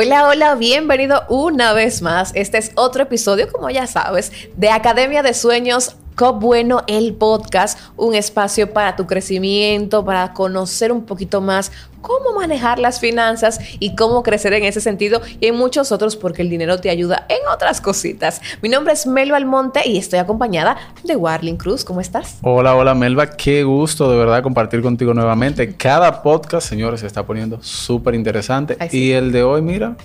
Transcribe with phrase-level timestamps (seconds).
[0.00, 2.30] Hola, hola, bienvenido una vez más.
[2.36, 7.78] Este es otro episodio, como ya sabes, de Academia de Sueños COP Bueno, el podcast,
[7.96, 13.94] un espacio para tu crecimiento, para conocer un poquito más cómo manejar las finanzas y
[13.94, 17.38] cómo crecer en ese sentido y en muchos otros porque el dinero te ayuda en
[17.48, 18.40] otras cositas.
[18.62, 21.84] Mi nombre es Melba Almonte y estoy acompañada de Warling Cruz.
[21.84, 22.38] ¿Cómo estás?
[22.42, 25.76] Hola, hola Melba, qué gusto de verdad compartir contigo nuevamente.
[25.76, 29.96] Cada podcast, señores, se está poniendo súper interesante y el de hoy, mira,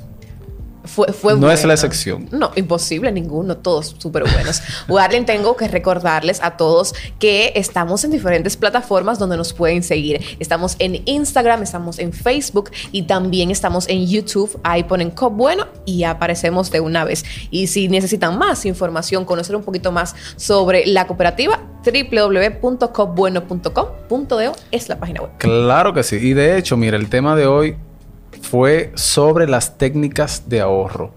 [0.85, 2.27] fue, no es la excepción.
[2.31, 4.61] No, imposible, ninguno, todos súper buenos.
[5.25, 10.19] Tengo que recordarles a todos que estamos en diferentes plataformas donde nos pueden seguir.
[10.39, 14.59] Estamos en Instagram, estamos en Facebook y también estamos en YouTube.
[14.63, 17.23] Ahí ponen COP Bueno y aparecemos de una vez.
[17.51, 24.99] Y si necesitan más información, conocer un poquito más sobre la cooperativa, www.copbueno.com.do es la
[24.99, 25.31] página web.
[25.37, 26.17] Claro que sí.
[26.17, 27.75] Y de hecho, mira, el tema de hoy
[28.41, 31.13] fue sobre las técnicas de ahorro.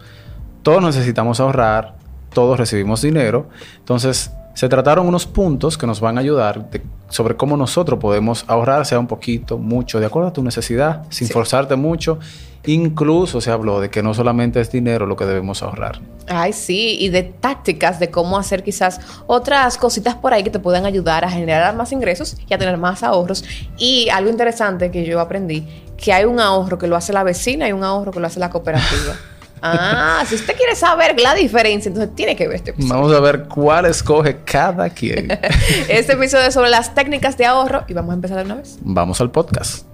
[0.62, 1.96] Todos necesitamos ahorrar,
[2.32, 6.66] todos recibimos dinero, entonces se trataron unos puntos que nos van a ayudar
[7.10, 11.28] sobre cómo nosotros podemos ahorrar, sea un poquito, mucho, de acuerdo a tu necesidad, sin
[11.28, 12.18] forzarte mucho.
[12.64, 16.00] Incluso se habló de que no solamente es dinero lo que debemos ahorrar.
[16.26, 20.58] Ay, sí, y de tácticas de cómo hacer quizás otras cositas por ahí que te
[20.58, 23.44] puedan ayudar a generar más ingresos y a tener más ahorros.
[23.76, 27.68] Y algo interesante que yo aprendí que hay un ahorro que lo hace la vecina
[27.68, 29.14] y un ahorro que lo hace la cooperativa.
[29.62, 32.94] Ah, si usted quiere saber la diferencia, entonces tiene que ver este episodio.
[32.94, 35.30] Vamos a ver cuál escoge cada quien.
[35.88, 38.78] este episodio es sobre las técnicas de ahorro y vamos a empezar de una vez.
[38.82, 39.86] Vamos al podcast.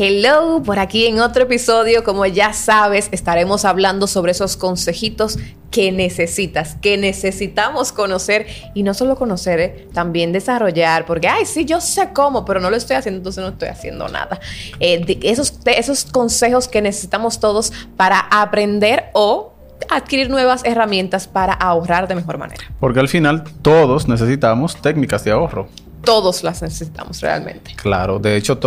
[0.00, 5.40] Hello, por aquí en otro episodio, como ya sabes, estaremos hablando sobre esos consejitos
[5.72, 11.64] que necesitas, que necesitamos conocer y no solo conocer, eh, también desarrollar, porque, ay, sí,
[11.64, 14.38] yo sé cómo, pero no lo estoy haciendo, entonces no estoy haciendo nada.
[14.78, 19.52] Eh, esos, esos consejos que necesitamos todos para aprender o
[19.90, 22.62] adquirir nuevas herramientas para ahorrar de mejor manera.
[22.78, 25.66] Porque al final todos necesitamos técnicas de ahorro
[26.08, 27.74] todos las necesitamos realmente.
[27.76, 28.58] Claro, de hecho,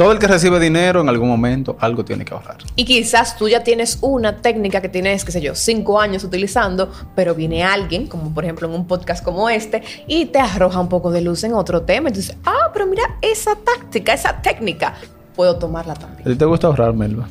[0.00, 2.56] todo el que recibe dinero en algún momento algo tiene que ahorrar.
[2.74, 6.90] Y quizás tú ya tienes una técnica que tienes, qué sé yo, cinco años utilizando,
[7.14, 10.88] pero viene alguien, como por ejemplo en un podcast como este, y te arroja un
[10.88, 12.08] poco de luz en otro tema.
[12.08, 14.94] Entonces, ah, pero mira, esa táctica, esa técnica,
[15.36, 16.26] puedo tomarla también.
[16.26, 17.28] ¿A ti te gusta ahorrar, Melba?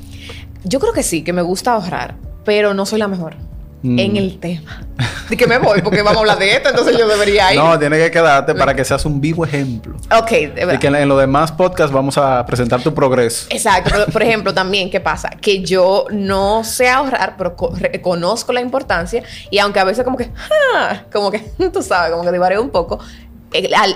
[0.63, 3.33] Yo creo que sí, que me gusta ahorrar, pero no soy la mejor.
[3.81, 3.99] Mm.
[3.99, 4.81] en el tema.
[5.29, 7.59] De que me voy, porque vamos a hablar de esto, entonces yo debería ir.
[7.59, 9.95] No, tiene que quedarte para que seas un vivo ejemplo.
[10.17, 10.73] Ok, de verdad.
[10.73, 13.47] Y que en, los demás podcasts vamos a presentar tu progreso.
[13.49, 14.11] Exacto.
[14.11, 15.29] por ejemplo, también, ¿qué pasa?
[15.29, 17.55] Que yo no sé ahorrar, pero
[18.01, 20.29] conozco la importancia y aunque a veces como que,
[20.75, 21.39] ah, como que,
[21.73, 22.99] tú sabes, como que divaré un poco,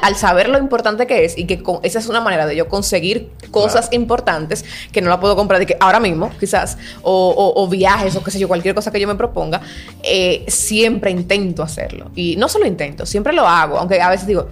[0.02, 3.30] al, saber lo importante que es y que esa es una manera de yo conseguir
[3.52, 8.24] cosas importantes que no la puedo comprar de que ahora mismo, quizás, o, viajes o
[8.24, 9.62] qué sé yo, cualquier cosa que yo me proponga,
[10.02, 12.12] eh, siempre intento hacerlo.
[12.16, 14.48] Y no solo intento, siempre lo hago, aunque a veces digo,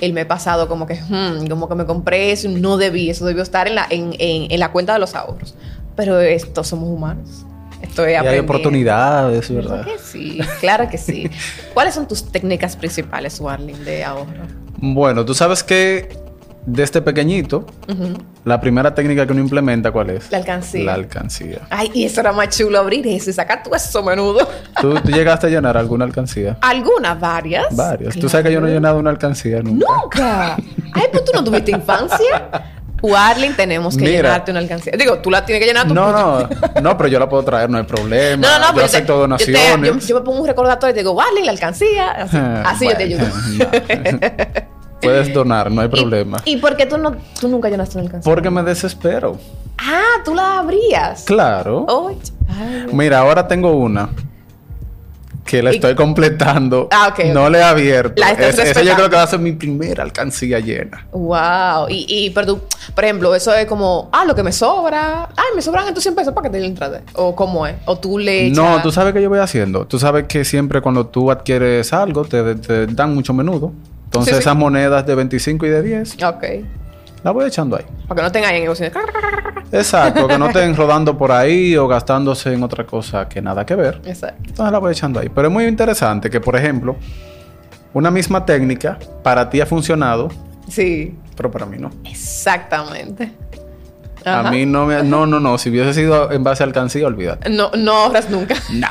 [0.00, 3.42] el mes pasado como que, hmm, como que me compré eso, no debí, eso debió
[3.42, 5.54] estar en la, en, en la cuenta de los ahorros.
[5.96, 7.45] Pero estos somos humanos.
[7.88, 9.82] Estoy y hay oportunidades, ¿verdad?
[9.82, 11.30] Claro que sí, claro que sí.
[11.74, 14.46] ¿Cuáles son tus técnicas principales, Warling, de ahorro?
[14.78, 16.26] Bueno, tú sabes que
[16.66, 17.64] desde este pequeñito,
[18.44, 20.30] la primera técnica que uno implementa, ¿cuál es?
[20.32, 20.84] La alcancía.
[20.84, 21.60] La alcancía.
[21.70, 24.48] Ay, y eso era más chulo abrir eso y sacar todo eso menudo.
[24.80, 26.58] ¿Tú, llegaste a llenar alguna alcancía?
[26.60, 27.74] Algunas, varias.
[27.74, 28.16] Varias.
[28.16, 29.86] Tú sabes que yo no he llenado una alcancía nunca.
[29.86, 30.56] ¡Nunca!
[30.92, 32.72] Ay, pues tú no tuviste infancia.
[33.02, 34.92] Warling, tenemos que llenarte una alcancía.
[34.98, 35.94] Digo, tú la tienes que llenar tú.
[35.94, 36.48] No, no,
[36.82, 38.46] no, pero yo la puedo traer, no hay problema.
[38.46, 38.78] No, no.
[38.78, 40.06] Yo acepto donaciones.
[40.06, 42.28] Yo, me pongo un recordatorio y te digo, Warling, la alcancía.
[42.64, 43.26] Así, yo te ayudo.
[45.00, 46.38] Puedes donar, no hay problema.
[46.44, 48.32] ¿Y, por qué tú, no, tú nunca llenaste una alcancía?
[48.32, 49.38] Porque me desespero.
[49.78, 51.24] Ah, tú la abrías.
[51.24, 51.86] Claro.
[52.92, 54.08] Mira, ahora tengo una
[55.46, 56.88] que la estoy completando.
[56.90, 57.26] Ah, ok.
[57.32, 58.20] No le he abierto.
[58.20, 61.06] La esa yo creo que va a ser mi primera alcancía llena.
[61.12, 61.88] Wow.
[61.88, 62.60] Y, y pero
[62.94, 65.28] por ejemplo, eso es como, ah, lo que me sobra.
[65.36, 67.02] Ay, me sobran estos 100 pesos para que te entrada.
[67.14, 67.76] O cómo es.
[67.84, 68.56] O tú le echas...
[68.56, 69.86] No, tú sabes que yo voy haciendo.
[69.86, 73.72] Tú sabes que siempre cuando tú adquieres algo, te, dan mucho menudo.
[74.04, 76.22] Entonces esas monedas de 25 y de 10.
[76.22, 76.44] Ok.
[77.26, 77.84] La voy echando ahí.
[78.06, 78.92] Para que no tengan ahí en
[79.72, 83.74] Exacto, que no estén rodando por ahí o gastándose en otra cosa que nada que
[83.74, 84.00] ver.
[84.04, 84.44] Exacto.
[84.46, 85.28] Entonces la voy echando ahí.
[85.28, 86.94] Pero es muy interesante que, por ejemplo,
[87.94, 90.28] una misma técnica para ti ha funcionado.
[90.68, 91.18] Sí.
[91.36, 91.90] Pero para mí no.
[92.04, 93.32] Exactamente.
[94.24, 95.02] A mí no me...
[95.02, 95.58] No, no, no.
[95.58, 97.50] Si hubiese sido en base a alcancía, olvídate.
[97.50, 98.54] No, no ahorras nunca.
[98.72, 98.86] No.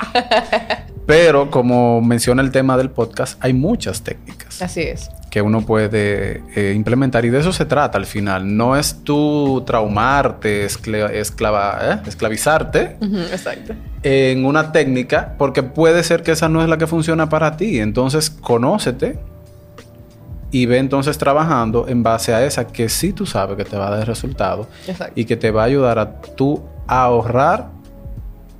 [1.05, 4.61] Pero como menciona el tema del podcast, hay muchas técnicas.
[4.61, 8.55] Así es que uno puede eh, implementar y de eso se trata al final.
[8.55, 11.99] No es tú traumarte, escla- esclava- ¿eh?
[12.07, 12.95] esclavizarte
[13.33, 13.73] Exacto.
[14.01, 17.81] en una técnica porque puede ser que esa no es la que funciona para ti.
[17.81, 19.19] Entonces, conócete
[20.51, 23.87] y ve entonces trabajando en base a esa que sí tú sabes que te va
[23.89, 25.11] a dar resultado Exacto.
[25.19, 27.71] y que te va a ayudar a tú a ahorrar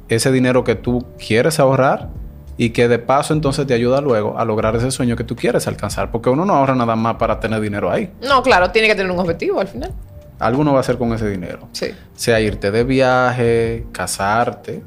[0.10, 2.10] ese dinero que tú quieres ahorrar
[2.58, 5.68] y que de paso entonces te ayuda luego a lograr ese sueño que tú quieres
[5.68, 6.12] alcanzar.
[6.12, 8.12] Porque uno no ahorra nada más para tener dinero ahí.
[8.22, 9.92] No, claro, tiene que tener un objetivo al final.
[10.40, 11.68] Algo uno va a hacer con ese dinero.
[11.72, 11.88] Sí.
[12.16, 14.84] Sea irte de viaje, casarte.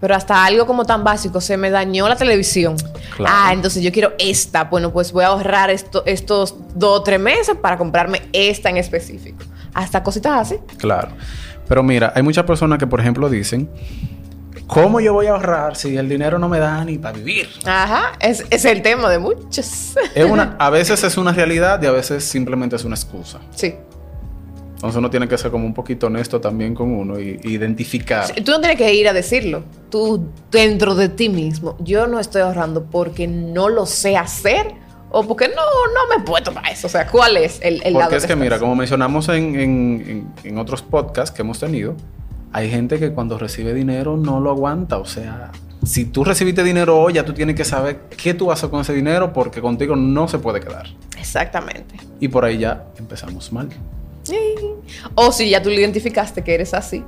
[0.00, 2.76] Pero hasta algo como tan básico, se me dañó la televisión.
[3.16, 3.34] Claro.
[3.36, 4.64] Ah, entonces yo quiero esta.
[4.64, 8.78] Bueno, pues voy a ahorrar esto, estos dos o tres meses para comprarme esta en
[8.78, 9.44] específico.
[9.74, 10.56] Hasta cositas así.
[10.76, 11.10] Claro.
[11.68, 13.70] Pero mira, hay muchas personas que, por ejemplo, dicen,
[14.72, 17.48] ¿cómo yo voy a ahorrar si el dinero no me da ni para vivir?
[17.64, 19.94] Ajá, es, es el tema de muchos.
[20.14, 23.38] Es una, a veces es una realidad y a veces simplemente es una excusa.
[23.54, 23.74] sí.
[24.74, 28.26] Entonces uno tiene que ser como un poquito honesto también con uno y y identificar.
[28.26, 29.62] Sí, Tú no tienes que ir a decirlo.
[29.90, 31.76] Tú dentro de ti mismo.
[31.78, 34.74] Yo no estoy ahorrando porque no lo sé hacer
[35.10, 36.88] o porque no, no me puedo para eso.
[36.88, 38.42] O sea, ¿cuál es el, el lado Porque es que estás?
[38.42, 41.94] mira, como mencionamos en, en- en- en otros podcasts que hemos tenido,
[42.52, 44.98] hay gente que cuando recibe dinero no lo aguanta.
[44.98, 45.50] O sea,
[45.84, 48.70] si tú recibiste dinero hoy, ya tú tienes que saber qué tú vas a hacer
[48.70, 50.86] con ese dinero porque contigo no se puede quedar.
[51.18, 51.96] Exactamente.
[52.20, 53.68] Y por ahí ya empezamos mal.
[54.22, 54.36] Sí.
[55.14, 57.04] O si ya tú lo identificaste que eres así,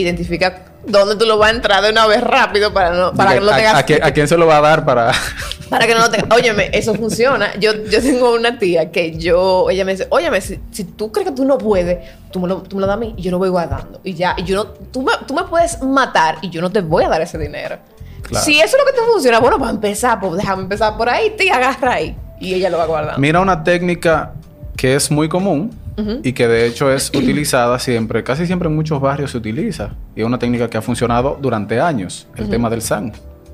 [0.00, 3.40] identifica dónde tú lo vas a entrar de una vez rápido para, no, para que
[3.40, 3.74] no lo ¿A- tengas.
[3.74, 5.12] a, quién- a quién se lo va a dar para...?
[5.68, 6.28] Para que no lo tengas.
[6.30, 7.56] Óyeme, eso funciona.
[7.58, 11.28] Yo, yo tengo una tía que yo, ella me dice, óyeme, si, si tú crees
[11.30, 13.32] que tú no puedes, tú me, lo, tú me lo das a mí y yo
[13.32, 14.00] lo voy guardando.
[14.04, 16.82] Y ya, y yo no, tú me, tú me puedes matar y yo no te
[16.82, 17.78] voy a dar ese dinero.
[18.22, 18.44] Claro.
[18.44, 21.30] Si eso es lo que te funciona, bueno, para empezar, pues déjame empezar por ahí,
[21.36, 22.16] te agarra ahí.
[22.40, 23.18] Y ella lo va guardando.
[23.18, 24.34] Mira una técnica
[24.76, 25.76] que es muy común
[26.22, 29.94] Y que de hecho es utilizada siempre, casi siempre en muchos barrios se utiliza.
[30.14, 33.12] Y es una técnica que ha funcionado durante años, el tema del SAN.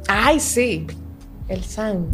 [0.09, 0.87] Ay, sí.
[1.49, 2.06] El san.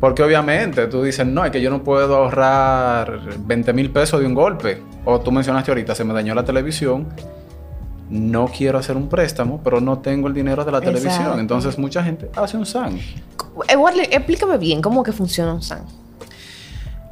[0.00, 4.26] Porque obviamente tú dices, no, es que yo no puedo ahorrar 20 mil pesos de
[4.26, 4.80] un golpe.
[5.04, 7.08] O tú mencionaste ahorita, se me dañó la televisión.
[8.08, 10.98] No quiero hacer un préstamo, pero no tengo el dinero de la Exacto.
[11.00, 11.40] televisión.
[11.40, 12.98] Entonces mucha gente hace un SAN.
[13.68, 15.82] Eh, Warley, explícame bien cómo que funciona un san.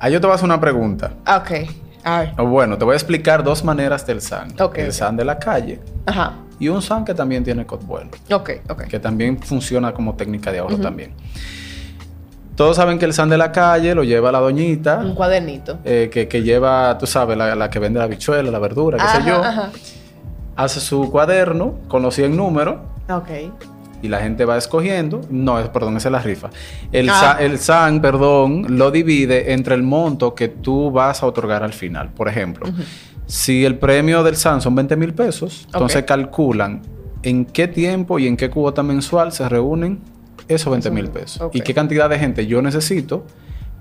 [0.00, 1.12] Ahí yo te voy a hacer una pregunta.
[1.26, 1.69] Ah, Ok.
[2.06, 2.32] A ver.
[2.38, 4.55] O Bueno, te voy a explicar dos maneras del SAN.
[4.61, 4.93] Ok, el.
[4.93, 6.35] SAN de la calle Ajá.
[6.58, 8.11] y un SAN que también tiene code bueno.
[8.32, 8.85] Ok, ok.
[8.85, 11.12] que también funciona como técnica de ahorro también.
[12.55, 15.79] Todos saben que el san de la calle lo lleva la doñita, Un cuadernito.
[15.85, 19.05] eh, que, que lleva, tú sabes, la, la que vende la bichuela, la verdura, qué
[19.05, 19.44] Ajá, sé yo.
[19.44, 19.70] ajá.
[20.56, 22.76] Hace su cuaderno con los 100 números
[23.11, 23.29] Ok.
[24.02, 25.20] Y la gente va escogiendo.
[25.31, 26.50] No, es, perdón, esa es la rifa.
[26.93, 27.20] El, Ah.
[27.38, 31.72] sa- el SAN, perdón, lo divide entre el monto que tú vas a otorgar al
[31.72, 32.10] final.
[32.12, 32.66] Por ejemplo,
[33.26, 36.82] si el premio del SAN son 20 mil pesos, entonces calculan
[37.22, 40.00] en qué tiempo y en qué cuota mensual se reúnen
[40.48, 41.50] esos 20 mil pesos.
[41.52, 43.25] Y qué cantidad de gente yo necesito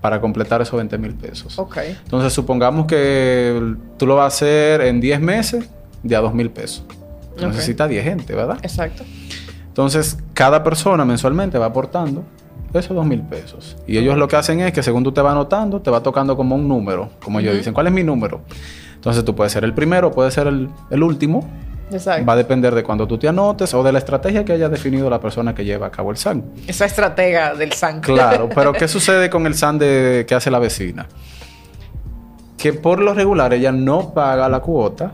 [0.02, 1.58] para completar esos 20 mil pesos.
[2.04, 5.70] Entonces, supongamos que tú lo vas a hacer en 10 meses
[6.04, 6.84] de a 2 mil pesos.
[7.40, 8.58] Necesitas 10 gente, ¿verdad?
[8.64, 9.04] Exacto.
[9.76, 12.24] Entonces, cada persona mensualmente va aportando
[12.74, 13.76] esos dos mil pesos.
[13.86, 16.38] Y ellos lo que hacen es que según tú te vas anotando, te va tocando
[16.38, 17.10] como un número.
[17.22, 18.40] Como ellos dicen, ¿cuál es mi número?
[18.96, 21.46] Entonces tú puedes ser el primero, puedes ser el, el último.
[21.92, 22.26] Exacto.
[22.26, 25.10] Va a depender de cuando tú te anotes o de la estrategia que haya definido
[25.10, 26.44] la persona que lleva a cabo el SAN.
[26.68, 28.00] Esa estratega del san.
[28.00, 31.06] Claro, pero ¿qué sucede con el SAN de, que hace la vecina?
[32.58, 35.14] Que por lo regular ella no paga la cuota,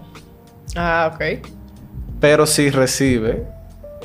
[0.75, 1.46] Ah, ok.
[2.20, 3.46] pero sí recibe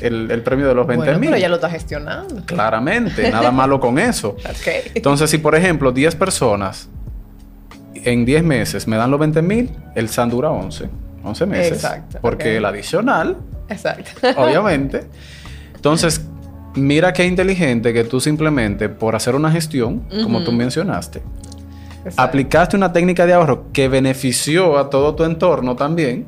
[0.01, 1.29] el, el premio de los 20 Bueno, mil.
[1.31, 2.43] pero ella lo está gestionando.
[2.47, 4.37] Claramente, nada malo con eso.
[4.95, 6.89] Entonces, si por ejemplo 10 personas
[7.95, 10.89] en 10 meses me dan los 20 mil, el SAN dura 11.
[11.25, 11.73] 11 meses.
[11.73, 13.37] Exacto, Porque el adicional,
[13.69, 14.11] Exacto.
[14.37, 15.05] obviamente.
[15.75, 16.21] Entonces,
[16.75, 21.21] mira qué inteligente que tú simplemente por hacer una gestión, como tú mencionaste,
[22.05, 22.23] Exacto.
[22.23, 26.27] aplicaste una técnica de ahorro que benefició a todo tu entorno también.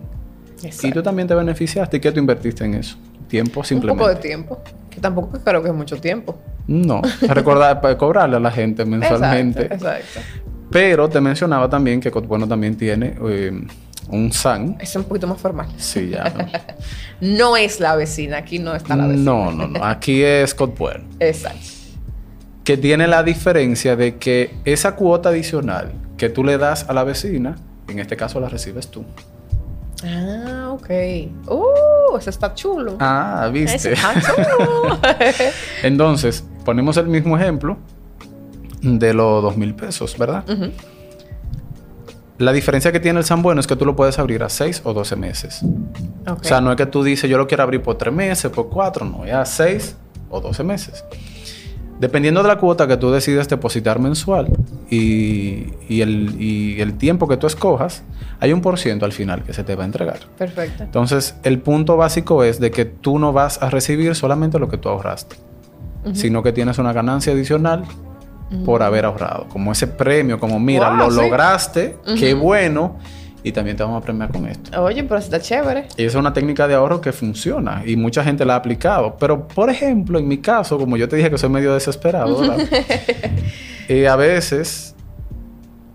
[0.62, 0.94] Y Exacto.
[0.94, 1.98] tú también te beneficiaste.
[1.98, 2.96] ¿Y qué tú invertiste en eso?
[3.28, 4.02] Tiempo Un simplemente.
[4.02, 4.60] poco de tiempo.
[4.90, 6.38] Que tampoco creo que es mucho tiempo.
[6.66, 9.62] No, recordar para cobrarle a la gente mensualmente.
[9.62, 9.88] Exacto.
[9.98, 10.20] Exacto.
[10.70, 13.52] Pero te mencionaba también que Cotbueno también tiene eh,
[14.10, 14.76] un SAN.
[14.80, 15.66] Es un poquito más formal.
[15.76, 16.24] Sí, ya.
[17.20, 17.50] No.
[17.50, 19.24] No es la vecina, aquí no está la vecina.
[19.24, 19.84] no, no, no.
[19.84, 21.04] Aquí es Cotbueno.
[21.20, 21.58] Exacto.
[22.64, 27.02] Que tiene la diferencia de que esa cuota adicional que tú le das a la
[27.02, 27.56] vecina,
[27.88, 29.04] en este caso la recibes tú.
[30.04, 30.90] Ah, ok.
[31.48, 32.96] Uh, eso está chulo.
[33.00, 33.92] Ah, Eso viste.
[33.92, 34.98] está chulo.
[35.82, 37.76] Entonces, ponemos el mismo ejemplo
[38.82, 40.44] de los dos mil pesos, ¿verdad?
[42.38, 44.82] La diferencia que tiene el San Bueno es que tú lo puedes abrir a 6
[44.84, 45.60] o 12 meses.
[46.26, 48.68] O sea, no es que tú dices, yo lo quiero abrir por 3 meses, por
[48.68, 49.96] 4, no, es a 6
[50.30, 51.04] o 12 meses.
[51.98, 54.48] Dependiendo de la cuota que tú decidas depositar mensual
[54.90, 58.02] y, y el, y el tiempo que tú escojas,
[58.40, 60.18] hay un por ciento al final que se te va a entregar.
[60.38, 60.84] Perfecto.
[60.84, 64.78] Entonces, el punto básico es de que tú no vas a recibir solamente lo que
[64.78, 65.36] tú ahorraste,
[66.14, 67.84] sino que tienes una ganancia adicional
[68.64, 69.46] por haber ahorrado.
[69.50, 71.16] Como ese premio, como mira, Wow, lo sí.
[71.20, 72.96] lograste, qué bueno,
[73.42, 74.82] y también te vamos a premiar con esto.
[74.82, 75.86] Oye, pero está chévere.
[75.96, 79.16] Y esa es una técnica de ahorro que funciona y mucha gente la ha aplicado.
[79.18, 82.40] Pero, por ejemplo, en mi caso, como yo te dije que soy medio desesperado.
[83.90, 84.94] Eh, a veces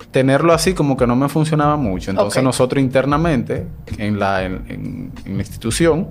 [0.10, 2.10] tenerlo así como que no me funcionaba mucho.
[2.12, 3.68] Entonces nosotros internamente
[4.00, 6.08] en la, en, en- en la institución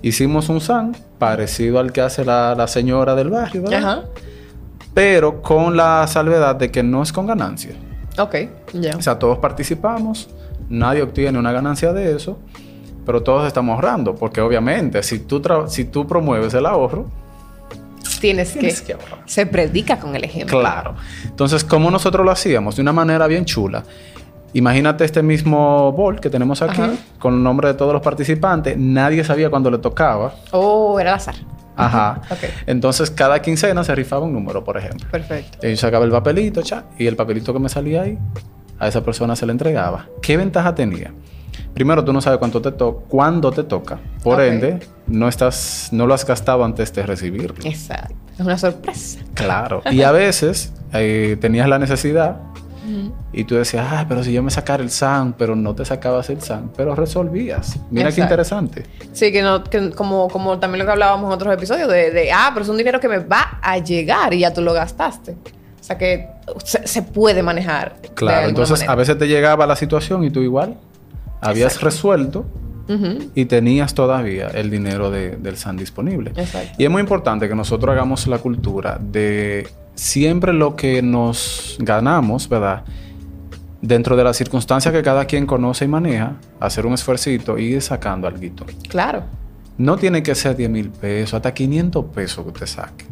[0.00, 3.78] hicimos un SAN parecido al que hace la, la señora del barrio, ¿verdad?
[3.78, 4.02] Ajá.
[4.94, 7.72] Pero con la salvedad de que no es con ganancia.
[8.18, 8.34] Ok,
[8.72, 8.96] ya.
[8.96, 10.28] O sea, todos participamos,
[10.68, 12.38] nadie obtiene una ganancia de eso,
[13.04, 17.06] pero todos estamos ahorrando, porque obviamente si tú, si tú promueves el ahorro,
[18.20, 18.88] Tienes, tienes que...
[18.88, 19.22] que ahorrar.
[19.26, 20.60] Se predica con el ejemplo.
[20.60, 20.94] Claro.
[21.24, 22.76] Entonces, ¿cómo nosotros lo hacíamos?
[22.76, 23.82] De una manera bien chula.
[24.52, 26.92] Imagínate este mismo bol que tenemos aquí, Ajá.
[27.18, 28.76] con el nombre de todos los participantes.
[28.76, 30.34] Nadie sabía cuándo le tocaba.
[30.52, 31.34] Oh, era al azar.
[31.74, 32.20] Ajá.
[32.30, 32.38] Ok.
[32.66, 35.08] Entonces, cada quincena se rifaba un número, por ejemplo.
[35.10, 35.66] Perfecto.
[35.66, 38.18] Y yo sacaba el papelito, cha, y el papelito que me salía ahí,
[38.82, 40.06] a esa persona se le entregaba.
[40.20, 41.12] ¿Qué ventaja tenía?
[41.74, 43.98] Primero, tú no sabes cuánto te to cuándo te toca.
[44.22, 44.46] Por Ok.
[44.46, 47.64] ende, no estás, no lo has gastado antes de recibirlo.
[47.64, 48.14] Exacto.
[48.34, 49.20] Es una sorpresa.
[49.34, 49.82] Claro.
[49.90, 52.36] Y a veces eh, tenías la necesidad
[53.32, 56.28] y tú decías, ah, pero si yo me sacara el SAN, pero no te sacabas
[56.30, 57.78] el SAN, pero resolvías.
[57.90, 58.84] Mira qué interesante.
[59.12, 62.32] Sí, que, no, que como, como también lo que hablábamos en otros episodios, de, de,
[62.32, 65.36] ah, pero es un dinero que me va a llegar y ya tú lo gastaste.
[65.82, 66.28] O sea que
[66.64, 67.96] se, se puede manejar.
[68.14, 68.48] Claro.
[68.48, 68.92] Entonces, manera.
[68.92, 70.76] a veces te llegaba la situación y tú igual
[71.40, 71.84] habías Exacto.
[71.86, 72.46] resuelto
[73.34, 76.32] y tenías todavía el dinero de- del SAN disponible.
[76.36, 76.74] Exacto.
[76.78, 82.48] Y es muy importante que nosotros hagamos la cultura de siempre lo que nos ganamos,
[82.50, 82.82] ¿verdad?
[83.80, 87.82] Dentro de las circunstancias que cada quien conoce y maneja, hacer un esfuercito y ir
[87.82, 88.40] sacando algo.
[88.88, 89.24] Claro.
[89.78, 93.06] No tiene que ser 10 mil pesos, hasta 500 pesos que usted saque.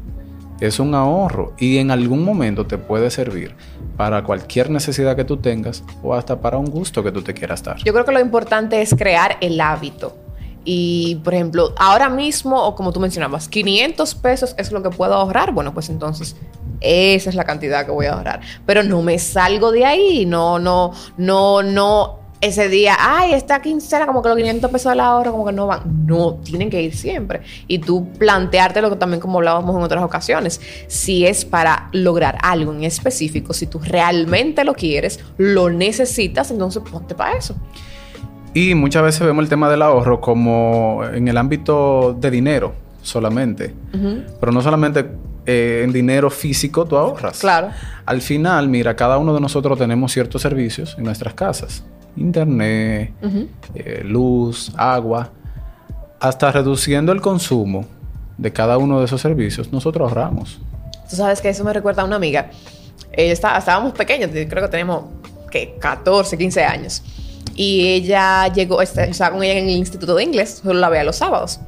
[0.60, 3.54] Es un ahorro y en algún momento te puede servir
[3.96, 7.62] para cualquier necesidad que tú tengas o hasta para un gusto que tú te quieras
[7.62, 7.78] dar.
[7.78, 10.16] Yo creo que lo importante es crear el hábito.
[10.64, 15.14] Y, por ejemplo, ahora mismo, o como tú mencionabas, 500 pesos es lo que puedo
[15.14, 15.52] ahorrar.
[15.52, 16.36] Bueno, pues entonces
[16.80, 18.40] esa es la cantidad que voy a ahorrar.
[18.66, 20.26] Pero no me salgo de ahí.
[20.26, 22.19] No, no, no, no.
[22.40, 25.66] Ese día, ay, esta quincena, como que los 500 pesos del ahorro, como que no
[25.66, 26.06] van.
[26.06, 27.42] No, tienen que ir siempre.
[27.66, 32.38] Y tú plantearte lo que también, como hablábamos en otras ocasiones, si es para lograr
[32.42, 37.54] algo en específico, si tú realmente lo quieres, lo necesitas, entonces ponte para eso.
[38.54, 43.74] Y muchas veces vemos el tema del ahorro como en el ámbito de dinero solamente.
[44.40, 45.06] Pero no solamente
[45.46, 47.38] eh, en dinero físico tú ahorras.
[47.38, 47.68] Claro.
[48.06, 51.84] Al final, mira, cada uno de nosotros tenemos ciertos servicios en nuestras casas.
[52.16, 53.48] Internet, Ujú.
[53.74, 55.30] eh, luz, agua.
[56.20, 57.84] Hasta reduciendo el consumo
[58.36, 60.58] de cada uno de esos servicios, nosotros ahorramos.
[61.08, 62.50] Tú sabes que eso me recuerda a una amiga.
[63.12, 65.04] Ella está- estábamos pequeños, creo que tenemos
[65.50, 67.02] que 14, 15 años.
[67.56, 71.04] Y ella llegó, este, estaba con ella en el instituto de inglés, solo la veía
[71.04, 71.60] los sábados.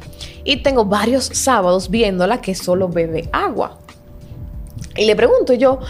[0.44, 3.78] Y tengo varios sábados viéndola que solo bebe agua.
[4.96, 5.80] Y le pregunto yo,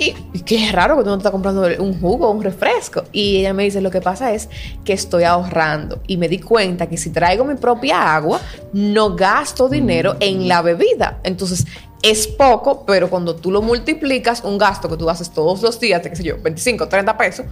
[0.00, 3.04] y, qué raro que tú no estás comprando un jugo, un refresco.
[3.12, 4.48] Y ella me dice, lo que pasa es
[4.82, 6.00] que estoy ahorrando.
[6.06, 8.40] Y me di cuenta que si traigo mi propia agua,
[8.72, 11.20] no gasto dinero en la bebida.
[11.22, 11.66] Entonces,
[12.02, 16.02] es poco, pero cuando tú lo multiplicas, un gasto que tú haces todos los días,
[16.02, 17.46] de qué sé yo, 25, 30 pesos,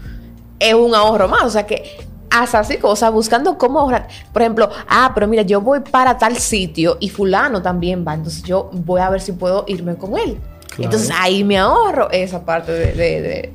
[0.59, 1.43] es un ahorro más.
[1.43, 1.99] O sea que
[2.31, 4.09] hasta así cosas, buscando cómo ahorrar.
[4.33, 8.15] Por ejemplo, ah, pero mira, yo voy para tal sitio y fulano también va.
[8.15, 10.39] Entonces yo voy a ver si puedo irme con él.
[10.69, 10.85] Claro.
[10.85, 12.93] Entonces ahí me ahorro esa parte de...
[12.93, 13.53] de- de-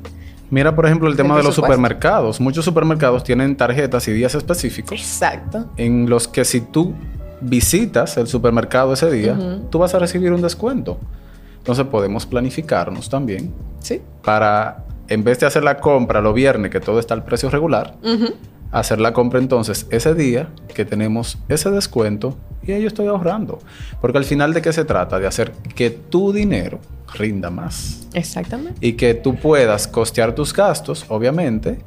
[0.50, 2.40] Mira, por ejemplo, el tema de los supermercados.
[2.40, 5.66] Muchos supermercados tienen tarjetas y días específicos Exacto.
[5.78, 6.94] en los que si tú
[7.42, 9.36] visitas el supermercado ese día,
[9.72, 11.00] tú vas a recibir un descuento.
[11.58, 14.00] Entonces podemos planificarnos también Sí.
[14.24, 17.96] para, en vez de hacer la compra los viernes, que todo está al precio regular.
[18.74, 23.60] Hacer la compra entonces ese día que tenemos ese descuento y ahí yo estoy ahorrando.
[24.02, 25.20] Porque al final de qué se trata?
[25.20, 26.80] De hacer que tu dinero
[27.14, 28.76] rinda más Exactamente.
[28.86, 31.80] y que tú puedas costear tus gastos, obviamente,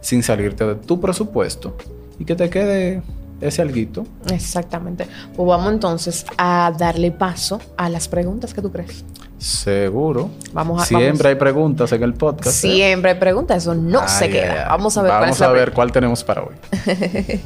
[0.00, 1.76] sin salirte de tu presupuesto
[2.18, 3.02] y que te quede
[3.40, 4.06] ese alguito.
[4.30, 5.06] Exactamente.
[5.34, 9.04] Pues vamos entonces a darle paso a las preguntas que tú crees.
[9.38, 10.30] Seguro.
[10.52, 11.24] Vamos a- Siempre vamos.
[11.26, 12.64] hay preguntas en el podcast.
[12.64, 12.68] ¿eh?
[12.72, 14.66] Siempre hay preguntas, eso no se queda.
[14.68, 16.54] Vamos a ver cuál Vamos la a ver cuál tenemos para hoy.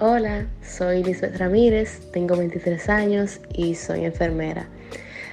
[0.00, 4.66] Hola, soy Lisbeth Ramírez, tengo 23 años y soy enfermera.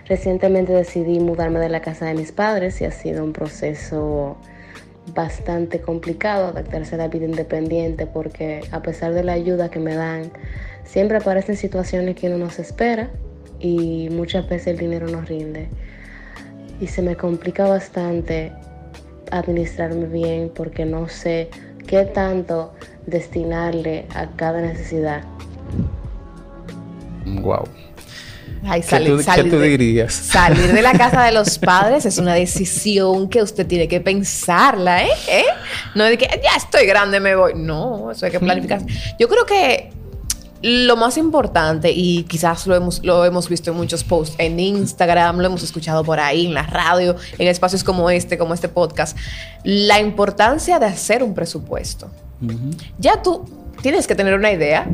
[0.07, 4.37] Recientemente decidí mudarme de la casa de mis padres y ha sido un proceso
[5.15, 9.95] bastante complicado adaptarse a la vida independiente porque a pesar de la ayuda que me
[9.95, 10.31] dan,
[10.83, 13.09] siempre aparecen situaciones que uno no se espera
[13.59, 15.67] y muchas veces el dinero no rinde.
[16.79, 18.51] Y se me complica bastante
[19.31, 21.49] administrarme bien porque no sé
[21.87, 22.73] qué tanto
[23.05, 25.23] destinarle a cada necesidad.
[27.25, 27.65] Wow.
[28.65, 30.13] Ay, ¿Qué salir, tú, qué salir tú de- dirías?
[30.31, 35.03] Salir de la casa de los padres es una decisión que usted tiene que pensarla,
[35.05, 35.09] ¿eh?
[35.29, 35.45] ¿Eh?
[35.95, 37.53] No es de que ya estoy grande, me voy.
[37.55, 38.81] No, eso hay que planificar.
[39.17, 39.91] Yo creo que
[40.61, 45.37] lo más importante, y quizás lo hemos, lo hemos visto en muchos posts en Instagram,
[45.39, 49.17] lo hemos escuchado por ahí, en la radio, en espacios como este, como este podcast,
[49.63, 52.09] la importancia de hacer un presupuesto.
[52.97, 53.45] Ya tú
[53.81, 54.87] tienes que tener una idea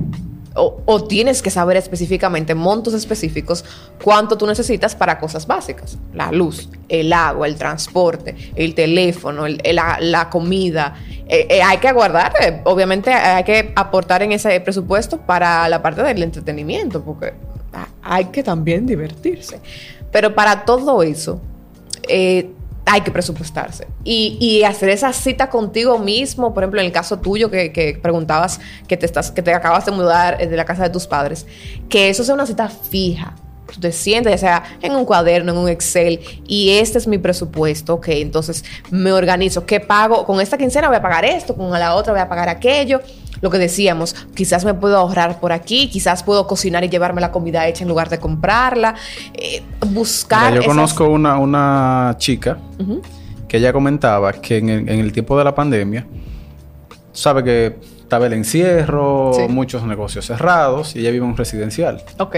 [0.55, 3.65] o, o tienes que saber específicamente, montos específicos,
[4.03, 5.97] cuánto tú necesitas para cosas básicas.
[6.13, 10.95] La luz, el agua, el transporte, el teléfono, el- el- la, la comida.
[11.27, 15.81] Eh, eh, hay que aguardar, eh, obviamente hay que aportar en ese presupuesto para la
[15.81, 17.33] parte del entretenimiento, porque
[18.03, 19.59] hay que también divertirse.
[20.11, 21.41] Pero para todo eso,
[22.07, 23.87] hay que presupuestarse.
[24.03, 28.59] Y, hacer esa cita contigo mismo, por ejemplo, en el caso tuyo que, que preguntabas
[28.87, 31.45] que te, estás, que te acabas de mudar de la casa de tus padres,
[31.89, 33.35] que eso sea una cita fija.
[33.73, 37.17] Tú te sientas, ya sea en un cuaderno, en un Excel, y este es mi
[37.17, 40.25] presupuesto, ok, entonces me organizo, ¿qué pago?
[40.25, 43.01] Con esta quincena voy a pagar esto, con la otra voy a pagar aquello.
[43.41, 47.31] Lo que decíamos, quizás me puedo ahorrar por aquí, quizás puedo cocinar y llevarme la
[47.31, 48.95] comida hecha en lugar de comprarla.
[49.33, 50.51] Eh, buscar.
[50.51, 52.57] Mira, yo esas- conozco una, una chica
[53.47, 56.07] que ella comentaba que en el, en el tiempo de la pandemia,
[57.11, 59.41] sabe que estaba el encierro, Sí.
[59.49, 62.03] muchos negocios cerrados y ella vive en un residencial.
[62.19, 62.37] Ok.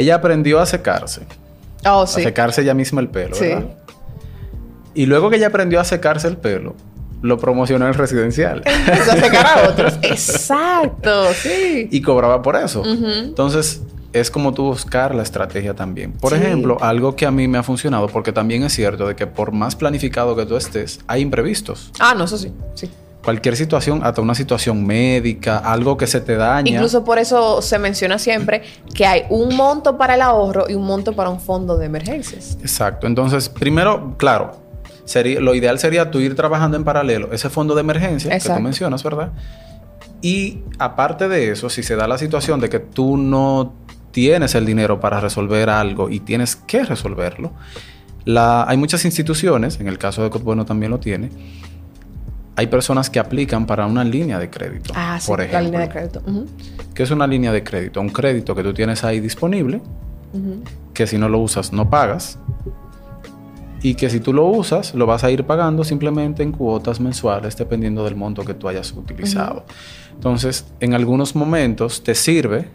[0.00, 1.22] Ella aprendió a secarse,
[1.84, 3.46] Oh, a secarse ella misma el pelo, Sí.
[3.46, 3.64] ¿verdad?
[4.94, 6.74] Y luego que ella aprendió a secarse el pelo,
[7.22, 9.94] lo promocionó en el residencial Empezó a secar a otros.
[10.02, 11.88] Exacto, sí.
[11.90, 12.82] y cobraba por eso.
[12.84, 13.82] Entonces,
[14.12, 16.12] es como tú buscar la estrategia también.
[16.12, 16.38] Por Sí.
[16.38, 19.52] ejemplo, algo que a mí me ha funcionado, porque también es cierto de que por
[19.52, 21.92] más planificado que tú estés, hay imprevistos.
[22.00, 22.52] Ah, no, eso sí.
[22.74, 22.90] sí.
[23.22, 26.70] Cualquier situación, hasta una situación médica, algo que se te daña.
[26.70, 28.62] Incluso por eso se menciona siempre
[28.94, 32.56] que hay un monto para el ahorro y un monto para un fondo de emergencias.
[32.62, 33.06] Exacto.
[33.06, 34.52] Entonces, primero, claro,
[35.04, 38.58] sería, lo ideal sería tú ir trabajando en paralelo ese fondo de emergencia que Exacto.
[38.58, 39.32] tú mencionas, ¿verdad?
[40.22, 43.74] Y aparte de eso, si se da la situación de que tú no
[44.12, 47.52] tienes el dinero para resolver algo y tienes que resolverlo,
[48.24, 51.30] la, hay muchas instituciones, en el caso de Cotbueno también lo tiene,
[52.60, 54.92] hay personas que aplican para una línea de crédito.
[54.94, 55.64] Ah, sí, por la ejemplo.
[55.64, 56.22] línea de crédito.
[56.94, 58.02] ¿Qué es una línea de crédito?
[58.02, 59.80] Un crédito que tú tienes ahí disponible,
[60.92, 62.38] que si no lo usas no pagas
[63.80, 67.56] y que si tú lo usas lo vas a ir pagando simplemente en cuotas mensuales
[67.56, 69.64] dependiendo del monto que tú hayas utilizado.
[70.12, 72.68] Entonces, en algunos momentos te sirve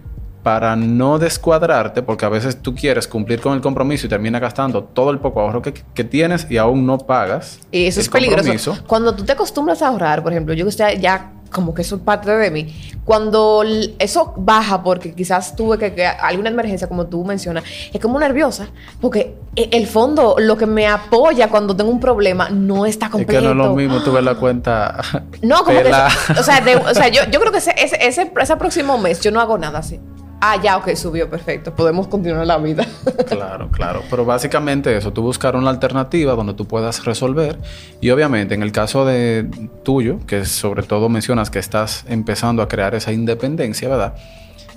[0.45, 4.83] para no descuadrarte, porque a veces tú quieres cumplir con el compromiso y terminas gastando
[4.83, 7.57] todo el poco ahorro que, que tienes y aún no pagas.
[7.71, 8.37] Y eso el es peligroso.
[8.43, 8.77] compromiso.
[8.85, 11.95] Cuando tú te acostumbras a ahorrar, por ejemplo, yo que estoy ya como que eso
[11.95, 12.75] es parte de mí.
[13.05, 13.63] Cuando
[13.97, 18.67] eso baja porque quizás tuve que, que alguna emergencia, como tú mencionas, es como nerviosa,
[19.01, 23.11] porque e- el fondo, lo que me apoya cuando tengo un problema, no está Es
[23.13, 23.31] completo.
[23.41, 25.01] que no es lo mismo tú ves la cuenta.
[25.41, 25.91] No, como que...
[26.39, 29.21] O sea, de- o sea, yo, yo creo que ese, ese, ese, ese próximo mes
[29.21, 29.99] yo no hago nada así.
[30.47, 31.73] Ah, ya, ok, subió, perfecto.
[31.73, 32.85] Podemos continuar la vida.
[33.25, 34.03] Claro, claro.
[34.09, 37.57] Pero básicamente eso, tú buscar una alternativa donde tú puedas resolver.
[37.99, 39.49] Y obviamente en el caso de
[39.83, 44.15] tuyo, que sobre todo mencionas que estás empezando a crear esa independencia, ¿verdad?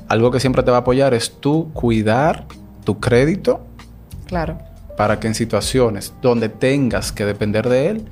[0.09, 2.47] Algo que siempre te va a apoyar es tú cuidar
[2.85, 3.67] tu crédito
[4.27, 4.59] claro.
[4.97, 8.09] para que en situaciones donde tengas que depender de él,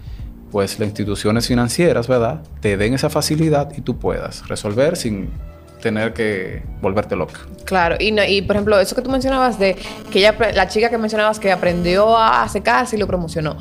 [0.50, 2.42] pues las instituciones financieras, ¿verdad?
[2.60, 5.30] Te den esa facilidad y tú puedas resolver sin
[5.80, 7.40] tener que volverte loca.
[7.64, 9.76] Claro, y, no- y por ejemplo, eso que tú mencionabas de
[10.10, 13.56] que ella, la chica que mencionabas que aprendió a secarse y lo promocionó,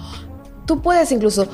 [0.66, 1.48] tú puedes incluso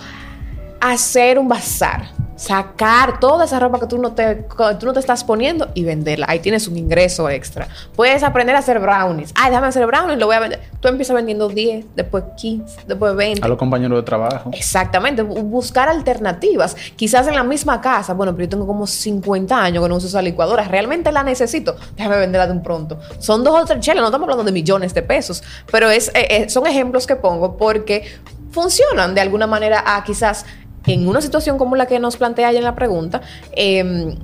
[0.79, 2.09] hacer un bazar.
[2.41, 4.45] Sacar toda esa ropa que tú no te,
[4.79, 6.25] tú no te estás poniendo y venderla.
[6.27, 7.67] Ahí tienes un ingreso extra.
[7.95, 9.31] Puedes aprender a hacer brownies.
[9.35, 10.59] Ay, déjame hacer brownies, lo voy a vender.
[10.79, 13.45] Tú empiezas vendiendo 10, después 15, después 20.
[13.45, 14.49] A los compañeros de trabajo.
[14.53, 16.75] Exactamente, bu- buscar alternativas.
[16.95, 20.07] Quizás en la misma casa, bueno, pero yo tengo como 50 años que no uso
[20.07, 22.99] esa licuadora, realmente la necesito, déjame venderla de un pronto.
[23.19, 26.27] Son dos o tres chelas, no estamos hablando de millones de pesos, pero es, eh,
[26.31, 28.03] eh, son ejemplos que pongo porque
[28.51, 30.45] funcionan de alguna manera a quizás
[30.87, 33.21] en una situación como la que nos plantea ella en la pregunta,
[33.53, 34.15] eh,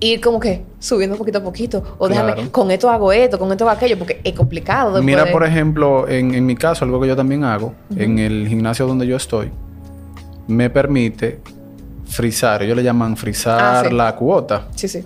[0.00, 2.52] ir como que subiendo poquito a poquito, o déjame, Claro.
[2.52, 5.02] con esto hago esto, con esto hago aquello, porque es complicado.
[5.02, 8.48] Mira, de- por ejemplo, en, en mi caso, algo que yo también hago, en el
[8.48, 9.50] gimnasio donde yo estoy,
[10.48, 11.40] me permite
[12.06, 13.94] frizar, ellos le llaman frizar Ah, sí.
[13.94, 14.66] la cuota.
[14.74, 15.04] Sí, sí.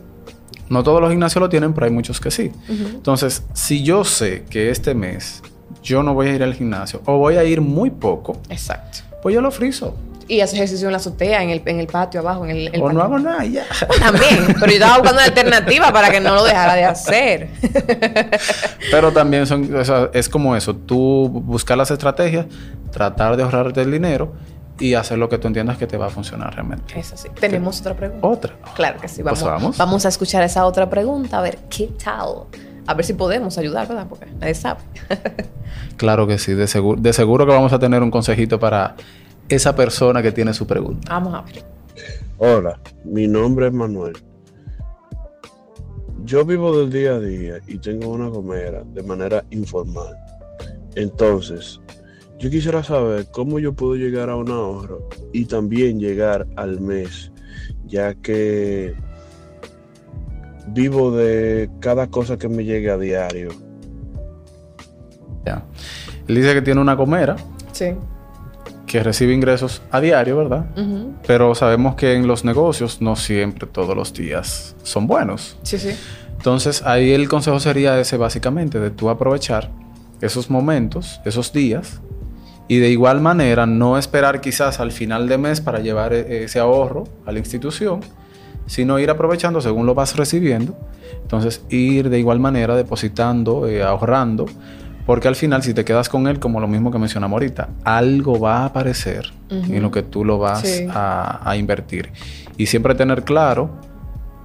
[0.68, 2.50] No todos los gimnasios lo tienen, pero hay muchos que sí.
[2.68, 5.42] Entonces, si yo sé que este mes
[5.82, 8.98] yo no voy a ir al gimnasio o voy a ir muy poco, Exacto.
[9.22, 9.94] pues yo lo frizo.
[10.28, 12.82] Y hacer ejercicio en la azotea, en el, en el patio abajo, en el, el
[12.82, 13.64] o no hago nada ya.
[13.98, 17.48] También, pero yo estaba buscando una alternativa para que no lo dejara de hacer.
[18.90, 22.46] Pero también son, o sea, es como eso, tú buscar las estrategias,
[22.92, 24.34] tratar de ahorrarte el dinero
[24.80, 26.98] y hacer lo que tú entiendas que te va a funcionar realmente.
[26.98, 27.28] Es así.
[27.40, 28.26] ¿Tenemos otra pregunta?
[28.26, 28.54] Otra.
[28.74, 29.22] Claro que sí.
[29.22, 30.06] Pues Vamos, vamos.
[30.06, 32.44] a escuchar esa otra pregunta, a ver qué tal.
[32.86, 34.06] A ver si podemos ayudar, ¿verdad?
[34.08, 34.80] Porque nadie sabe.
[35.96, 38.94] Claro que sí, de seguro, de seguro que vamos a tener un consejito para
[39.48, 41.08] esa persona que tiene su pregunta.
[41.12, 41.64] Vamos a ver.
[42.38, 44.16] Hola, mi nombre es Manuel.
[46.24, 50.16] Yo vivo del día a día y tengo una gomera de manera informal.
[50.94, 51.80] Entonces,
[52.38, 57.32] yo quisiera saber cómo yo puedo llegar a un ahorro y también llegar al mes,
[57.86, 58.94] ya que
[60.68, 63.50] vivo de cada cosa que me llegue a diario.
[65.46, 65.64] Ya.
[66.26, 67.36] Él dice que tiene una comera
[67.72, 67.94] Sí.
[68.88, 70.66] Que recibe ingresos a diario, ¿verdad?
[71.26, 75.56] Pero sabemos que en los negocios no siempre todos los días son buenos.
[75.62, 75.90] Sí, sí.
[76.36, 79.70] Entonces, ahí el consejo sería ese básicamente, de tú aprovechar
[80.20, 82.00] esos momentos, esos días,
[82.66, 86.58] y de igual manera no esperar quizás al final de mes para llevar e- ese
[86.58, 88.00] ahorro a la institución,
[88.66, 90.76] sino ir aprovechando según lo vas recibiendo.
[91.22, 94.46] Entonces, ir de igual manera depositando, eh, ahorrando,
[95.08, 98.38] porque al final si te quedas con él, como lo mismo que mencionamos ahorita, algo
[98.38, 99.72] va a aparecer Ujú.
[99.72, 100.86] en lo que tú lo vas Sí.
[100.90, 102.12] a, a invertir.
[102.58, 103.70] Y siempre tener claro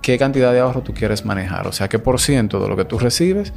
[0.02, 1.68] qué cantidad de ahorro tú quieres manejar.
[1.68, 3.52] O sea, qué por ciento de lo que tú recibes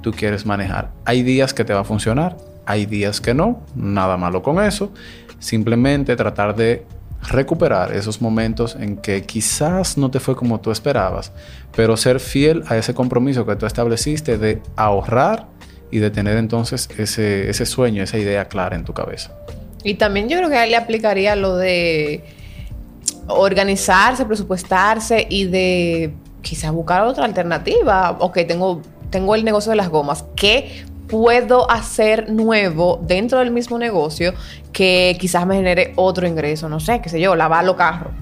[0.00, 0.92] tú quieres manejar.
[1.04, 2.36] Hay días que te va a funcionar,
[2.66, 4.92] hay días que no, nada malo con eso.
[5.40, 6.86] Simplemente tratar de
[7.30, 11.32] recuperar esos momentos en que quizás no te fue como tú esperabas,
[11.74, 15.46] pero ser fiel a ese compromiso que tú estableciste de ahorrar
[15.94, 19.30] y de tener entonces ese, ese sueño, esa idea clara en tu cabeza.
[19.84, 22.24] Y también yo creo que a él le aplicaría lo de
[23.28, 28.16] organizarse, presupuestarse y de quizás buscar otra alternativa.
[28.18, 30.24] Ok, tengo, tengo el negocio de las gomas.
[30.34, 34.34] ¿Qué puedo hacer nuevo dentro del mismo negocio
[34.72, 36.68] que quizás me genere otro ingreso?
[36.68, 38.12] No sé, qué sé yo, lavar los carros.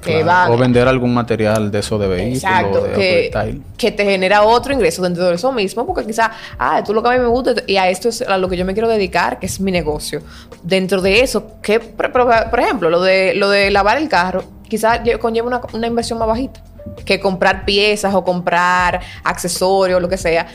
[0.00, 0.54] Claro.
[0.54, 4.72] O vender algún material de eso de vehículo, Exacto, de que, que te genera otro
[4.72, 7.52] ingreso dentro de eso mismo, porque quizás, ah, es lo que a mí me gusta
[7.66, 10.22] y a esto es a lo que yo me quiero dedicar, que es mi negocio.
[10.62, 15.00] Dentro de eso, que, por, por- ejemplo, lo de, lo de lavar el carro, quizás
[15.02, 16.62] lle- conlleva una, una inversión más bajita
[17.04, 20.46] que comprar piezas o comprar accesorios, lo que sea,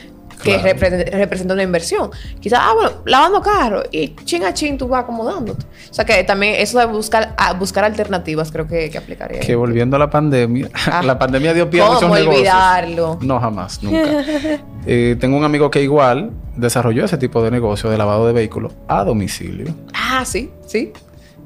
[0.42, 0.68] que Claro.
[0.78, 2.10] repre- representa una inversión.
[2.40, 5.64] Quizás, ah, bueno, lavando carro y chin a chin tú vas acomodándote.
[5.90, 9.40] O sea que también eso de buscar, a buscar alternativas creo que, que aplicaría.
[9.40, 11.02] Que volviendo a la pandemia, Ah.
[11.02, 12.38] la pandemia dio pie a muchos ¿Cómo negocios.
[12.40, 13.18] olvidarlo?
[13.22, 13.98] No, jamás, nunca.
[14.88, 18.72] Eh, tengo un amigo que igual desarrolló ese tipo de negocio de lavado de vehículos
[18.86, 19.74] a domicilio.
[19.92, 20.92] Ah, sí, sí.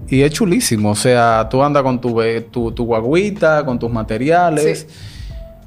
[0.08, 0.90] Y es chulísimo.
[0.90, 4.80] O sea, tú andas con tu, tu, tu guaguita, con tus materiales.
[4.80, 4.94] Sí.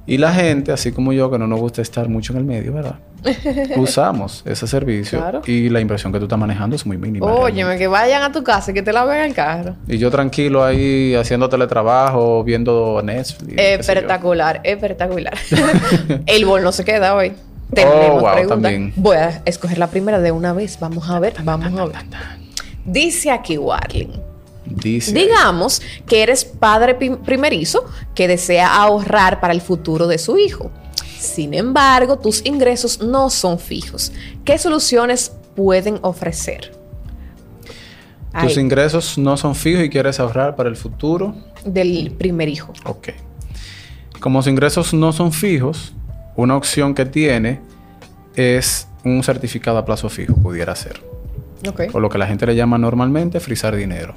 [0.06, 2.74] Y la gente, así como yo, que no nos gusta estar mucho en el medio,
[2.74, 2.96] ¿verdad?
[3.78, 5.20] Usamos ese servicio.
[5.20, 5.42] Claro.
[5.46, 7.26] Y la inversión que tú estás manejando es muy mínima.
[7.26, 9.76] Óyeme, que vayan a tu casa y que te laven el carro.
[9.88, 13.54] Y yo tranquilo ahí haciendo teletrabajo, viendo Netflix.
[13.58, 15.34] Espectacular, espectacular.
[16.26, 17.32] el bol no se queda hoy.
[17.74, 18.50] Tenemos Oh, wow, preguntas.
[18.62, 18.94] también.
[18.98, 20.78] Voy a escoger la primera de una vez.
[20.82, 21.96] Vamos a ver, vamos a ver.
[22.86, 24.12] Dice aquí Warling.
[24.76, 25.14] Dice.
[25.14, 30.72] Digamos que eres padre primerizo que desea ahorrar para el futuro de su hijo.
[31.20, 34.12] Sin embargo, tus ingresos no son fijos.
[34.44, 36.78] ¿Qué soluciones pueden ofrecer?
[38.42, 41.36] Tus ingresos no son fijos y quieres ahorrar para el futuro.
[41.64, 42.74] del primer hijo.
[42.86, 43.10] Ok.
[44.20, 45.94] Como sus ingresos no son fijos,
[46.36, 47.62] una opción que tiene
[48.36, 51.02] es un certificado a plazo fijo, pudiera ser.
[51.68, 51.82] Ok.
[51.94, 54.14] O lo que la gente le llama normalmente frizar dinero.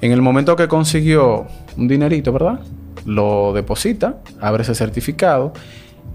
[0.00, 2.60] En el momento que consiguió un dinerito, ¿verdad?
[3.04, 5.52] Lo deposita, abre ese certificado.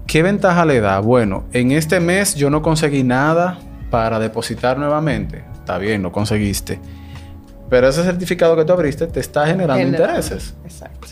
[0.06, 1.00] ¿Qué ventaja le da?
[1.00, 3.58] Bueno, en este mes yo no conseguí nada
[3.90, 5.44] para depositar nuevamente.
[5.54, 6.80] Está bien, no conseguiste.
[7.70, 10.12] Pero ese certificado que tú abriste te está generando Generando.
[10.18, 10.54] intereses.
[10.64, 11.08] Exacto.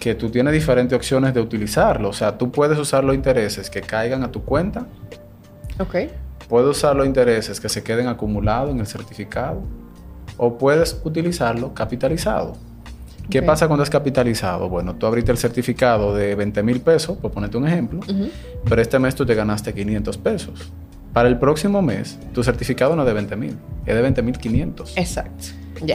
[0.00, 2.08] Que tú tienes diferentes opciones de utilizarlo.
[2.08, 4.86] O sea, tú puedes usar los intereses que caigan a tu cuenta.
[5.78, 5.96] Ok.
[6.48, 9.62] Puedes usar los intereses que se queden acumulados en el certificado.
[10.36, 12.54] O puedes utilizarlo capitalizado.
[13.30, 14.68] ¿Qué pasa cuando es capitalizado?
[14.68, 18.28] Bueno, tú abriste el certificado de 20 mil pesos, por ponerte un ejemplo, Ujú.
[18.68, 20.70] pero este mes tú te ganaste 500 pesos.
[21.12, 24.38] Para el próximo mes, tu certificado no es de 20 mil, es de 20 mil
[24.38, 24.96] 500.
[24.96, 25.44] Exacto.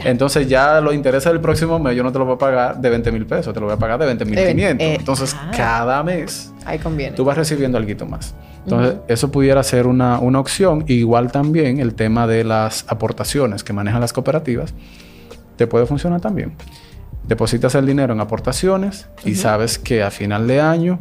[0.04, 2.90] Entonces ya los intereses del próximo mes yo no te lo voy a pagar de
[2.90, 4.86] 20 mil pesos, te lo voy a pagar de 20 mil De 500.
[4.86, 5.50] eh, Entonces ah.
[5.56, 7.16] cada mes Ahí conviene.
[7.16, 8.34] tú vas recibiendo algo más.
[8.64, 10.84] Entonces eso pudiera ser una, una opción.
[10.86, 14.74] Igual también el tema de las aportaciones que manejan las cooperativas
[15.56, 16.54] te puede funcionar también.
[17.26, 20.98] Depositas el dinero en aportaciones y sabes que a final de año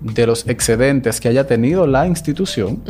[0.00, 2.82] de los excedentes que haya tenido la institución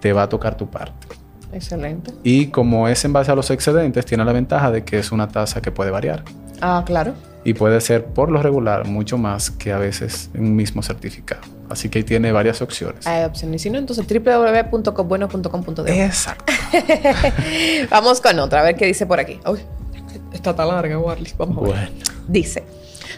[0.00, 1.08] te va a tocar tu parte.
[1.52, 2.12] Excelente.
[2.22, 5.28] Y como es en base a los excedentes, tiene la ventaja de que es una
[5.28, 6.22] tasa que puede variar.
[6.60, 7.14] Ah, claro.
[7.44, 11.59] Y puede ser por lo regular mucho más que a veces un mismo certificado.
[11.70, 13.06] Así que ahí tiene varias opciones.
[13.06, 13.62] Hay opciones.
[13.62, 16.04] Si no, entonces www.cobueno.com.de.
[16.04, 16.52] Exacto.
[17.90, 19.40] Vamos con otra, a ver qué dice por aquí.
[19.46, 19.60] Uy,
[20.32, 21.32] está tan larga, Warly.
[21.38, 21.70] Vamos a ver.
[21.90, 21.90] Bueno.
[22.28, 22.64] Dice,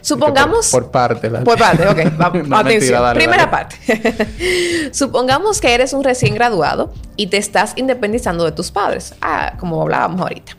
[0.00, 0.70] supongamos...
[0.70, 1.30] Por, por parte.
[1.30, 1.96] la- Por parte, ok.
[2.20, 2.64] Va- No, atención.
[2.64, 3.50] mentira, dale, Primera dale.
[3.50, 4.88] parte.
[4.92, 9.14] Supongamos que eres un recién graduado y te estás independizando de tus padres.
[9.20, 10.52] Ah, como hablábamos ahorita.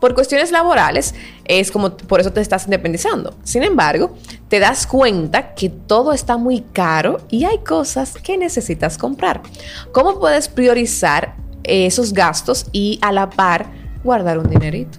[0.00, 3.34] Por cuestiones laborales, es como por eso te estás independizando.
[3.44, 4.14] Sin embargo,
[4.48, 9.42] te das cuenta que todo está muy caro y hay cosas que necesitas comprar.
[9.92, 11.34] ¿Cómo puedes priorizar
[11.64, 13.66] esos gastos y a la par
[14.04, 14.98] guardar un dinerito?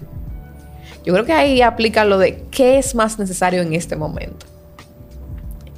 [1.04, 4.46] Yo creo que ahí aplica lo de qué es más necesario en este momento.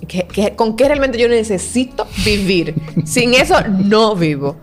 [0.08, 2.74] ¿Qué- con qué realmente yo necesito vivir?
[3.04, 4.56] Sin eso no vivo.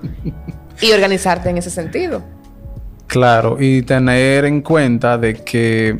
[0.82, 2.22] Y organizarte en ese sentido.
[3.08, 5.98] Claro, y tener en cuenta de que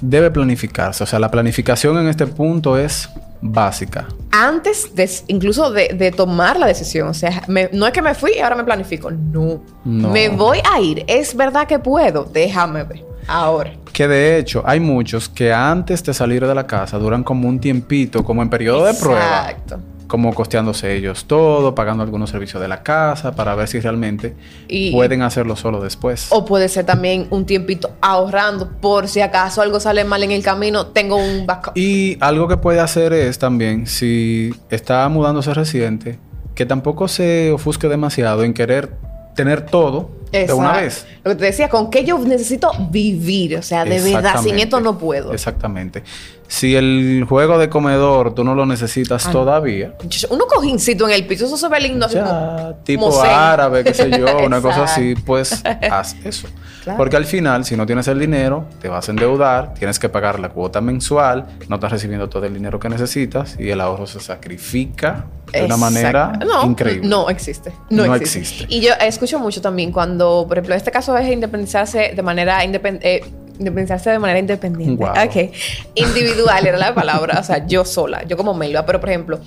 [0.00, 1.04] debe planificarse.
[1.04, 3.08] O sea, la planificación en este punto es
[3.40, 4.06] básica.
[4.32, 7.08] Antes de, incluso de, de tomar la decisión.
[7.08, 9.10] O sea, me- no es que me fui y ahora me planifico.
[9.10, 9.62] No.
[9.84, 10.10] No.
[10.10, 11.04] Me voy a ir.
[11.06, 12.24] Es verdad que puedo.
[12.24, 13.04] Déjame ver.
[13.28, 13.72] Ahora.
[13.92, 17.58] Que de hecho hay muchos que antes de salir de la casa duran como un
[17.60, 19.48] tiempito, como en periodo de prueba.
[19.48, 19.78] Exacto.
[20.06, 24.34] Como costeándose ellos todo, pagando algunos servicios de la casa para ver si realmente
[24.68, 26.26] Y- pueden hacerlo solo después.
[26.30, 30.42] O puede ser también un tiempito ahorrando por si acaso algo sale mal en el
[30.42, 31.76] camino, tengo un backup.
[31.76, 36.18] Y algo que puede hacer es también, si está mudándose reciente,
[36.54, 38.92] que tampoco se ofusque demasiado en querer
[39.34, 40.80] tener todo de una Exacto.
[40.82, 41.06] vez.
[41.24, 44.80] Lo que te decía, con que yo necesito vivir, o sea, de verdad, sin esto
[44.80, 45.32] no puedo.
[45.32, 46.02] Exactamente.
[46.48, 49.94] Si el juego de comedor tú no lo necesitas Ah, todavía,
[50.30, 53.82] Uno cojincito en el piso, eso se ve lindo así como- ya, tipo como árabe,
[53.82, 55.26] qué sé yo, una cosa así, Exacto.
[55.26, 56.46] pues haz eso.
[56.84, 56.98] Claro.
[56.98, 60.38] Porque al final, si no tienes el dinero, te vas a endeudar, tienes que pagar
[60.38, 64.20] la cuota mensual, no estás recibiendo todo el dinero que necesitas y el ahorro se
[64.20, 65.24] sacrifica
[65.60, 67.08] de una manera No, increíble.
[67.08, 67.72] No existe.
[67.90, 68.38] No, No existe.
[68.40, 68.66] existe.
[68.74, 73.24] Y yo escucho mucho también cuando, por ejemplo, este caso es independizarse de manera independiente.
[73.58, 75.02] independizarse de manera independiente.
[75.02, 75.12] Wow.
[75.12, 75.52] Ok.
[75.94, 77.40] Individual era la palabra.
[77.40, 78.22] O sea, yo sola.
[78.24, 78.84] Yo como Melba.
[78.84, 79.40] Pero, por ejemplo,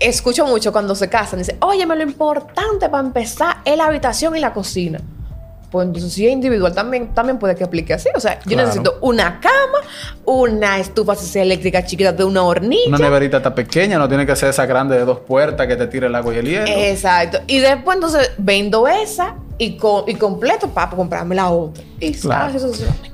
[0.00, 1.38] escucho mucho cuando se casan.
[1.38, 5.00] Dice, oye, lo importante para empezar es la habitación y la cocina.
[5.70, 8.08] Pues entonces, si es individual, también, también puede que aplique así.
[8.16, 8.68] O sea, yo Claro.
[8.68, 9.78] necesito una cama,
[10.24, 12.88] una estufa eléctrica chiquita de una hornilla.
[12.88, 15.86] Una neverita está pequeña, no tiene que ser esa grande de dos puertas que te
[15.86, 16.66] tire el agua y el hielo.
[16.68, 17.40] Exacto.
[17.46, 21.82] Y después entonces vendo esa y, co- y completo para comprarme la otra.
[22.00, 22.46] Y Claro.
[22.46, 23.08] así sucesivamente.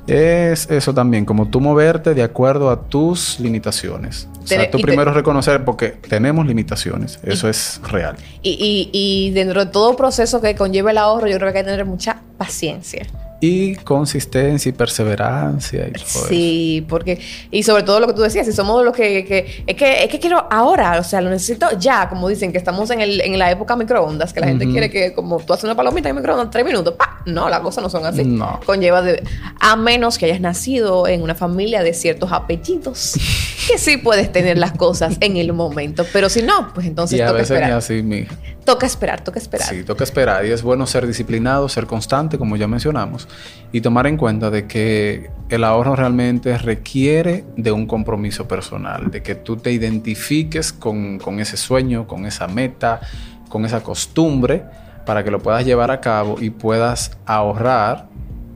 [0.52, 4.28] Es eso también, como tú moverte de acuerdo a tus limitaciones.
[4.42, 8.16] O sea, tú te- primero reconocer porque tenemos limitaciones, eso es real.
[8.42, 11.64] Y, y, y dentro de todo proceso que conlleva el ahorro, yo creo que hay
[11.64, 13.06] que tener mucha paciencia.
[13.46, 16.26] Y consistencia y perseverancia y todo eso.
[16.28, 19.76] Sí, porque, y sobre todo lo que tú decías, si somos los que, que- es
[19.76, 23.00] que, es que quiero ahora, o sea, lo necesito ya, como dicen, que estamos en,
[23.00, 26.08] el, en la época microondas, que la gente quiere que como tú haces una palomita
[26.08, 27.20] en microondas, tres minutos, ¡pa!
[27.26, 28.22] No, las cosas no son así.
[28.24, 28.60] No.
[28.66, 29.22] Conlleva de,
[29.60, 33.14] a menos que hayas nacido en una familia de ciertos apellidos,
[33.68, 37.22] que sí puedes tener las cosas en el momento, pero si no, pues entonces Y
[37.22, 37.78] a toca veces ni esperar.
[37.78, 38.34] así, mija.
[38.64, 39.68] Toca esperar, toca esperar.
[39.68, 40.46] Sí, toca esperar.
[40.46, 43.28] Y es bueno ser disciplinado, ser constante, como ya mencionamos,
[43.72, 49.22] y tomar en cuenta de que el ahorro realmente requiere de un compromiso personal, de
[49.22, 53.00] que tú te identifiques con, con ese sueño, con esa meta,
[53.48, 54.64] con esa costumbre,
[55.04, 58.08] para que lo puedas llevar a cabo y puedas ahorrar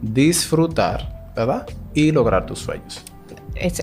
[0.03, 1.67] disfrutar, ¿verdad?
[1.95, 3.05] Y lograr tus sueños.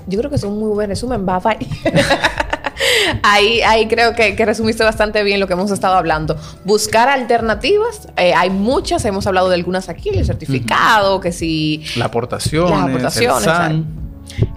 [0.07, 1.25] Yo creo que es un muy buen resumen.
[1.25, 1.67] Bye bye.
[3.23, 6.37] ahí, ahí creo que, que resumiste bastante bien lo que hemos estado hablando.
[6.63, 8.07] Buscar alternativas.
[8.17, 12.87] eh, hay muchas, hemos hablado de algunas aquí, el certificado, que si Las aportaciones, Las
[12.87, 13.85] aportaciones, el SAN.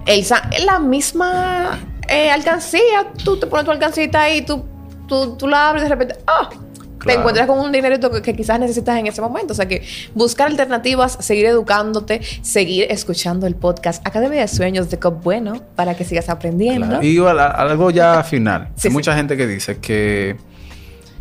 [0.05, 4.63] el sa- la misma eh, alcancía, tú te pones tu alcancita ahí, tú,
[5.07, 6.49] tú, tú la abres y de repente, ¡ah!
[6.99, 7.19] Claro.
[7.21, 9.53] encuentras con un dinerito que, que quizás necesitas en ese momento.
[9.53, 9.81] O sea que
[10.15, 15.95] buscar alternativas, seguir educándote, seguir escuchando el podcast Academia de Sueños de Cop Bueno para
[15.95, 16.87] que sigas aprendiendo.
[16.87, 17.03] Claro.
[17.03, 18.67] Y al- algo ya final.
[18.75, 18.93] Sí, Hay sí.
[18.97, 20.35] mucha gente que dice que,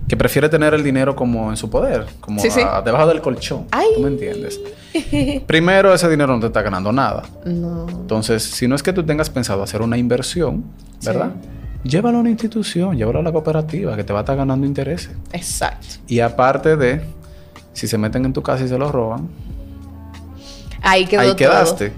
[0.09, 2.61] que prefiere tener el dinero como en su poder, como Sí, sí.
[2.61, 3.67] a- debajo del colchón.
[3.71, 3.87] Ay.
[3.95, 4.61] ¿Tú me entiendes?
[5.47, 7.23] Primero, ese dinero no te está ganando nada.
[7.45, 7.87] No.
[7.89, 10.65] Entonces, si no es que tú tengas pensado hacer una inversión,
[11.05, 11.31] ¿verdad?
[11.85, 15.11] Llévalo a una institución, llévalo a la cooperativa, que te va a estar ganando intereses.
[15.33, 15.97] Exacto.
[16.07, 17.03] Y aparte de,
[17.73, 19.29] si se meten en tu casa y se lo roban,
[20.83, 21.91] Ahí quedó ahí todo.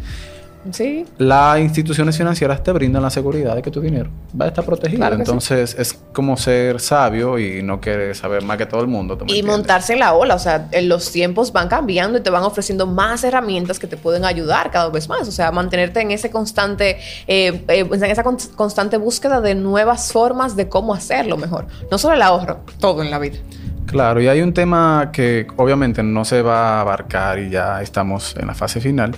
[0.73, 1.07] Sí.
[1.17, 4.99] Las instituciones financieras te brindan la seguridad de que tu dinero va a estar protegido.
[4.99, 5.31] Claro que sí.
[5.31, 9.17] Entonces, es como ser sabio y no querer saber más que todo el mundo.
[9.17, 9.57] ¿tú me Y entiendes?
[9.57, 12.87] montarse en la ola, o sea, en los tiempos van cambiando y te van ofreciendo
[12.87, 16.99] más herramientas que te pueden ayudar cada vez más, o sea, mantenerte en ese constante,
[17.27, 21.67] eh, eh, en esa con- constante búsqueda de nuevas formas de cómo hacerlo mejor.
[21.91, 23.39] No solo el ahorro, todo en la vida.
[23.87, 28.37] Claro, y hay un tema que obviamente no se va a abarcar y ya estamos
[28.39, 29.17] en la fase final,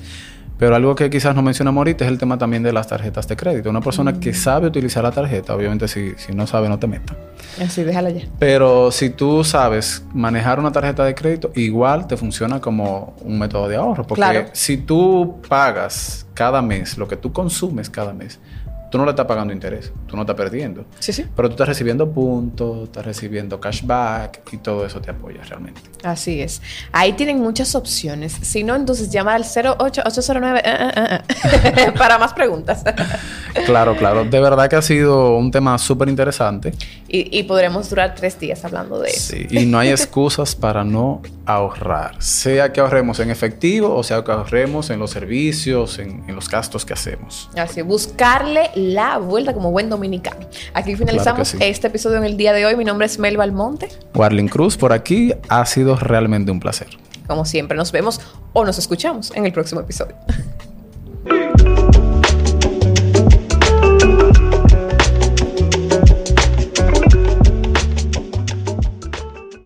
[0.63, 3.35] pero algo que quizás no mencionamos ahorita es el tema también de las tarjetas de
[3.35, 3.69] crédito.
[3.69, 4.21] Una persona Mm.
[4.21, 7.17] que sabe utilizar la tarjeta, obviamente si, si no sabe no te metas.
[7.61, 8.27] Así, déjala ya.
[8.39, 13.67] Pero si tú sabes manejar una tarjeta de crédito, igual te funciona como un método
[13.67, 14.07] de ahorro.
[14.07, 14.45] Porque Claro.
[14.53, 18.39] si tú pagas cada mes lo que tú consumes cada mes,
[18.93, 20.85] tú no le estás pagando interés, tú no estás perdiendo.
[20.99, 21.25] Sí, sí.
[21.35, 25.81] Pero tú estás recibiendo puntos, estás recibiendo cashback y todo eso te apoya realmente.
[26.05, 26.61] Así es.
[26.93, 28.35] Ahí tienen muchas opciones.
[28.43, 32.85] Si no, entonces llama al 08809 eh, eh, eh, eh, para más preguntas.
[33.67, 34.25] Claro, claro.
[34.25, 36.73] De verdad que ha sido un tema súper interesante.
[37.07, 39.35] y, y podremos durar tres días hablando de eso.
[39.37, 42.17] Sí, y no hay excusas para no ahorrar.
[42.23, 46.49] Sea que ahorremos en efectivo o sea que ahorremos en los servicios, en, en los
[46.49, 47.51] gastos que hacemos.
[47.55, 50.47] Así, buscarle la vuelta como buen dominicano.
[50.75, 51.71] Aquí finalizamos Claro que sí.
[51.71, 52.77] este episodio en el día de hoy.
[52.77, 53.89] Mi nombre es Melba Almonte.
[54.15, 56.89] Warling Cruz por aquí ha sido realmente un placer.
[57.27, 58.21] Como siempre, nos vemos
[58.53, 60.17] o nos escuchamos en el próximo episodio.